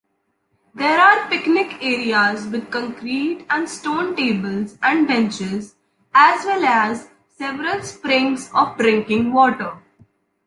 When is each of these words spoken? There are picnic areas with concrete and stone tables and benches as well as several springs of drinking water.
There 0.73 0.99
are 0.99 1.29
picnic 1.29 1.77
areas 1.79 2.47
with 2.47 2.71
concrete 2.71 3.45
and 3.51 3.69
stone 3.69 4.15
tables 4.15 4.75
and 4.81 5.07
benches 5.07 5.75
as 6.11 6.43
well 6.43 6.65
as 6.65 7.11
several 7.37 7.83
springs 7.83 8.49
of 8.51 8.77
drinking 8.77 9.31
water. 9.31 9.77